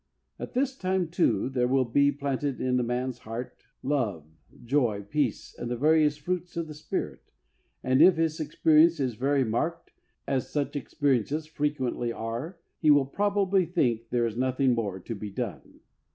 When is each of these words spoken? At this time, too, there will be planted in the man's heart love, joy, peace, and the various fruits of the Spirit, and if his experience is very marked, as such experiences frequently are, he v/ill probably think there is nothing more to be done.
At 0.39 0.53
this 0.55 0.75
time, 0.75 1.09
too, 1.09 1.47
there 1.47 1.67
will 1.67 1.85
be 1.85 2.11
planted 2.11 2.59
in 2.59 2.77
the 2.77 2.81
man's 2.81 3.19
heart 3.19 3.55
love, 3.83 4.25
joy, 4.65 5.03
peace, 5.03 5.53
and 5.55 5.69
the 5.69 5.77
various 5.77 6.17
fruits 6.17 6.57
of 6.57 6.67
the 6.67 6.73
Spirit, 6.73 7.31
and 7.83 8.01
if 8.01 8.17
his 8.17 8.39
experience 8.39 8.99
is 8.99 9.13
very 9.13 9.43
marked, 9.43 9.91
as 10.25 10.49
such 10.49 10.75
experiences 10.75 11.45
frequently 11.45 12.11
are, 12.11 12.57
he 12.79 12.89
v/ill 12.89 13.05
probably 13.05 13.67
think 13.67 14.09
there 14.09 14.25
is 14.25 14.35
nothing 14.35 14.73
more 14.73 14.99
to 14.99 15.13
be 15.13 15.29
done. 15.29 15.81